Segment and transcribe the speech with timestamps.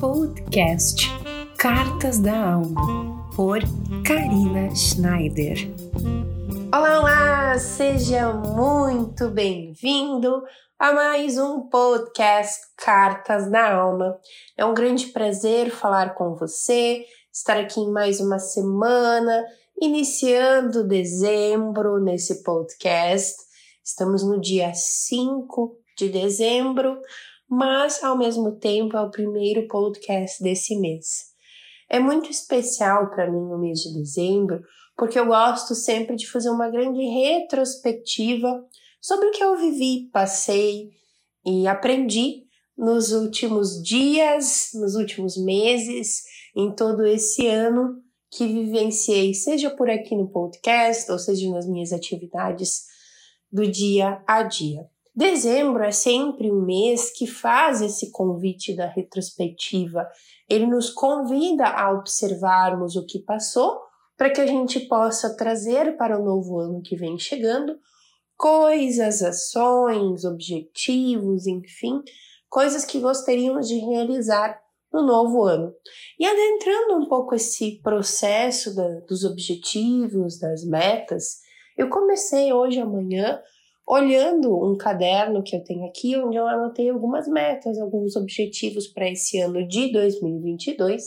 [0.00, 1.08] Podcast
[1.58, 3.58] Cartas da Alma, por
[4.02, 5.58] Karina Schneider.
[6.74, 7.58] Olá, olá!
[7.58, 10.42] Seja muito bem-vindo
[10.78, 14.18] a mais um podcast Cartas da Alma.
[14.56, 19.44] É um grande prazer falar com você, estar aqui em mais uma semana,
[19.78, 23.36] iniciando dezembro nesse podcast.
[23.84, 26.98] Estamos no dia 5 de dezembro
[27.50, 31.30] mas ao mesmo tempo é o primeiro podcast desse mês.
[31.88, 34.62] É muito especial para mim o mês de dezembro,
[34.96, 38.64] porque eu gosto sempre de fazer uma grande retrospectiva
[39.00, 40.90] sobre o que eu vivi, passei
[41.44, 42.44] e aprendi
[42.78, 46.22] nos últimos dias, nos últimos meses,
[46.54, 51.92] em todo esse ano que vivenciei, seja por aqui no podcast ou seja nas minhas
[51.92, 52.84] atividades
[53.50, 54.88] do dia a dia.
[55.20, 60.08] Dezembro é sempre um mês que faz esse convite da retrospectiva.
[60.48, 63.82] Ele nos convida a observarmos o que passou
[64.16, 67.78] para que a gente possa trazer para o novo ano que vem chegando
[68.34, 72.00] coisas, ações, objetivos, enfim,
[72.48, 74.58] coisas que gostaríamos de realizar
[74.90, 75.70] no novo ano.
[76.18, 81.40] E adentrando um pouco esse processo da, dos objetivos, das metas,
[81.76, 83.38] eu comecei hoje amanhã
[83.90, 89.10] olhando um caderno que eu tenho aqui, onde eu anotei algumas metas, alguns objetivos para
[89.10, 91.02] esse ano de 2022.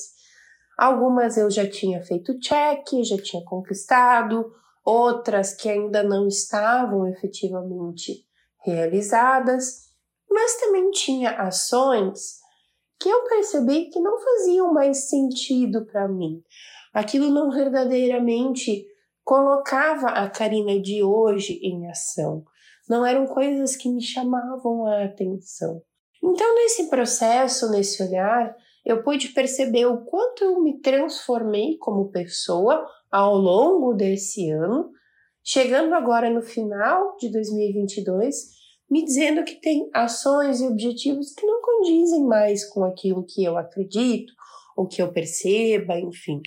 [0.78, 4.52] Algumas eu já tinha feito check, já tinha conquistado,
[4.84, 8.26] outras que ainda não estavam efetivamente
[8.66, 9.84] realizadas,
[10.30, 12.42] mas também tinha ações
[13.00, 16.44] que eu percebi que não faziam mais sentido para mim.
[16.94, 18.86] Aquilo não verdadeiramente
[19.24, 22.44] colocava a Karina de hoje em ação
[22.90, 25.82] não eram coisas que me chamavam a atenção.
[26.24, 32.86] Então, nesse processo, nesse olhar, eu pude perceber o quanto eu me transformei como pessoa
[33.12, 34.90] ao longo desse ano,
[35.44, 38.36] chegando agora no final de 2022,
[38.90, 43.58] me dizendo que tem ações e objetivos que não condizem mais com aquilo que eu
[43.58, 44.32] acredito,
[44.76, 46.42] ou que eu perceba, enfim.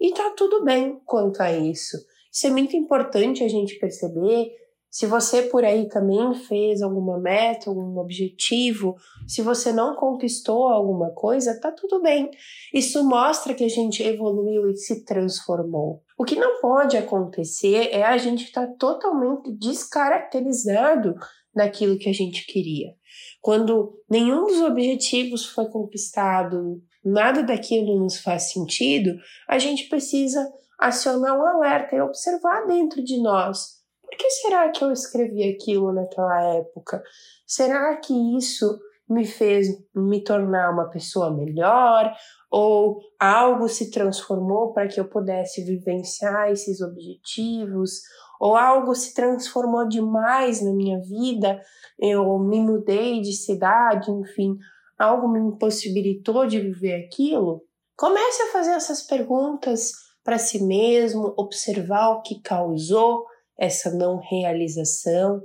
[0.00, 1.96] E tá tudo bem quanto a isso.
[2.32, 4.50] Isso é muito importante a gente perceber
[4.90, 11.10] se você por aí também fez alguma meta, algum objetivo, se você não conquistou alguma
[11.10, 12.30] coisa, tá tudo bem.
[12.72, 16.02] Isso mostra que a gente evoluiu e se transformou.
[16.18, 21.14] O que não pode acontecer é a gente estar tá totalmente descaracterizado
[21.54, 22.94] naquilo que a gente queria.
[23.42, 29.16] Quando nenhum dos objetivos foi conquistado, nada daquilo nos faz sentido,
[29.46, 34.82] a gente precisa acionar um alerta e observar dentro de nós por que será que
[34.82, 37.02] eu escrevi aquilo naquela época?
[37.46, 42.14] Será que isso me fez me tornar uma pessoa melhor?
[42.50, 48.00] Ou algo se transformou para que eu pudesse vivenciar esses objetivos?
[48.40, 51.60] Ou algo se transformou demais na minha vida?
[51.98, 54.56] Eu me mudei de cidade, enfim,
[54.98, 57.62] algo me impossibilitou de viver aquilo?
[57.96, 59.92] Comece a fazer essas perguntas
[60.24, 63.24] para si mesmo, observar o que causou
[63.58, 65.42] essa não realização.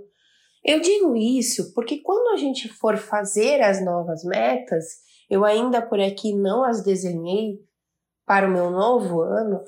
[0.63, 4.85] Eu digo isso porque quando a gente for fazer as novas metas,
[5.29, 7.59] eu ainda por aqui não as desenhei
[8.25, 9.61] para o meu novo ano,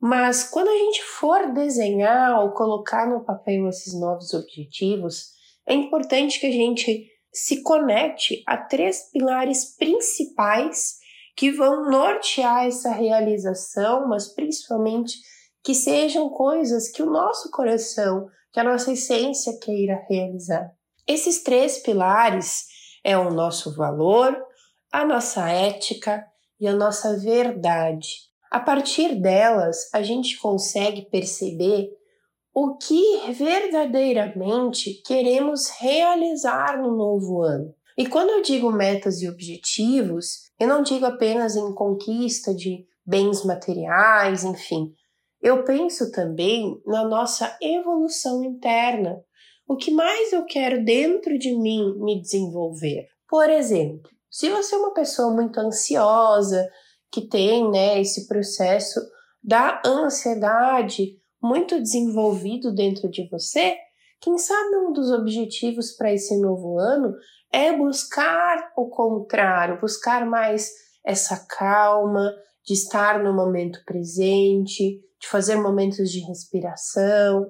[0.00, 5.32] mas quando a gente for desenhar ou colocar no papel esses novos objetivos,
[5.66, 10.98] é importante que a gente se conecte a três pilares principais
[11.36, 15.12] que vão nortear essa realização, mas principalmente
[15.62, 20.70] que sejam coisas que o nosso coração, que a nossa essência queira realizar.
[21.06, 22.66] Esses três pilares
[23.04, 24.36] é o nosso valor,
[24.92, 26.24] a nossa ética
[26.58, 28.08] e a nossa verdade.
[28.50, 31.90] A partir delas, a gente consegue perceber
[32.52, 37.72] o que verdadeiramente queremos realizar no novo ano.
[37.96, 43.44] E quando eu digo metas e objetivos, eu não digo apenas em conquista de bens
[43.44, 44.92] materiais, enfim,
[45.40, 49.22] eu penso também na nossa evolução interna.
[49.66, 53.06] O que mais eu quero dentro de mim me desenvolver?
[53.28, 56.68] Por exemplo, se você é uma pessoa muito ansiosa,
[57.10, 59.00] que tem né, esse processo
[59.42, 63.76] da ansiedade muito desenvolvido dentro de você,
[64.20, 67.14] quem sabe um dos objetivos para esse novo ano
[67.50, 70.70] é buscar o contrário, buscar mais
[71.04, 72.32] essa calma,
[72.64, 77.46] de estar no momento presente, de fazer momentos de respiração.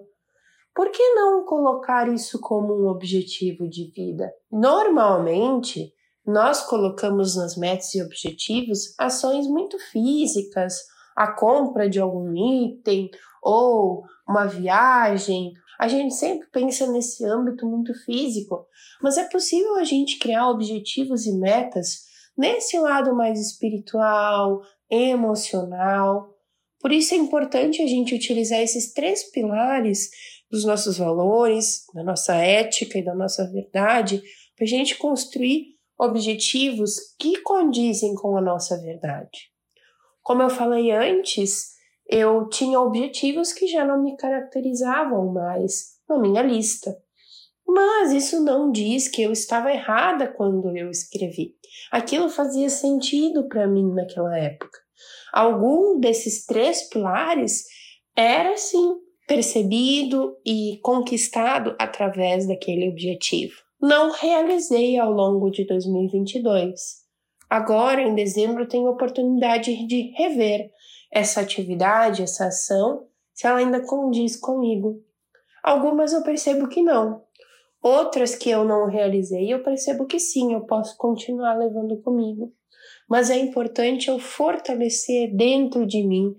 [0.75, 4.33] Por que não colocar isso como um objetivo de vida?
[4.51, 5.93] Normalmente,
[6.27, 10.75] nós colocamos nas metas e objetivos ações muito físicas,
[11.17, 13.11] a compra de algum item
[13.43, 15.53] ou uma viagem.
[15.79, 18.67] A gente sempre pensa nesse âmbito muito físico,
[19.03, 22.05] mas é possível a gente criar objetivos e metas
[22.37, 26.35] nesse lado mais espiritual, emocional.
[26.81, 30.11] Por isso é importante a gente utilizar esses três pilares
[30.51, 34.23] dos nossos valores, da nossa ética e da nossa verdade,
[34.57, 39.51] para a gente construir objetivos que condizem com a nossa verdade.
[40.23, 41.75] Como eu falei antes,
[42.09, 46.97] eu tinha objetivos que já não me caracterizavam mais na minha lista.
[47.67, 51.55] Mas isso não diz que eu estava errada quando eu escrevi.
[51.93, 54.79] Aquilo fazia sentido para mim naquela época.
[55.33, 57.65] Algum desses três pilares
[58.17, 63.55] era sim percebido e conquistado através daquele objetivo.
[63.81, 67.01] Não realizei ao longo de 2022.
[67.49, 70.71] Agora, em dezembro, tenho oportunidade de rever
[71.13, 75.03] essa atividade, essa ação, se ela ainda condiz comigo.
[75.63, 77.23] Algumas eu percebo que não.
[77.83, 82.53] Outras que eu não realizei, eu percebo que sim, eu posso continuar levando comigo.
[83.09, 86.35] Mas é importante eu fortalecer dentro de mim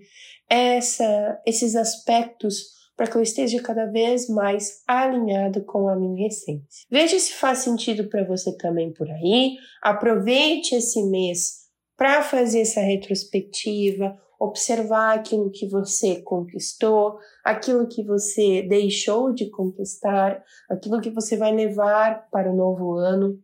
[0.48, 6.86] essa, esses aspectos para que eu esteja cada vez mais alinhado com a minha essência.
[6.90, 9.56] Veja se faz sentido para você também por aí.
[9.82, 11.62] Aproveite esse mês
[11.96, 20.42] para fazer essa retrospectiva, observar aquilo que você conquistou, aquilo que você deixou de conquistar,
[20.68, 23.38] aquilo que você vai levar para o novo ano.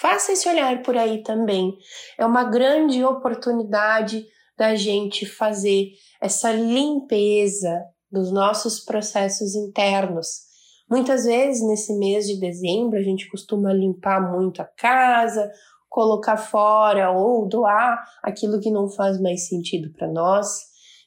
[0.00, 1.76] Faça esse olhar por aí também.
[2.16, 4.24] É uma grande oportunidade
[4.56, 5.90] da gente fazer
[6.20, 10.46] essa limpeza dos nossos processos internos.
[10.88, 15.50] Muitas vezes nesse mês de dezembro a gente costuma limpar muito a casa,
[15.88, 20.60] colocar fora ou doar aquilo que não faz mais sentido para nós.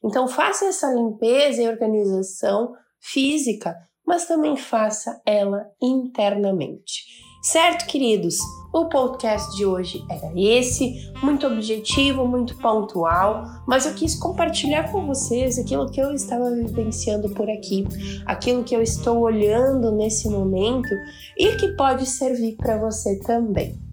[0.04, 3.75] Então faça essa limpeza e organização física,
[4.06, 7.04] mas também faça ela internamente.
[7.44, 8.38] Certo, queridos?
[8.72, 15.07] O podcast de hoje era esse, muito objetivo, muito pontual, mas eu quis compartilhar com
[15.07, 17.84] vocês aquilo que eu estava vivenciando por aqui,
[18.27, 20.89] aquilo que eu estou olhando nesse momento
[21.36, 23.90] e que pode servir para você também.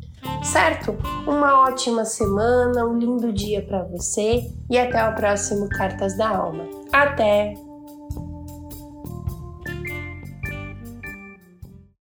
[0.51, 0.97] Certo?
[1.27, 6.65] Uma ótima semana, um lindo dia para você e até o próximo Cartas da Alma.
[6.91, 7.68] Até!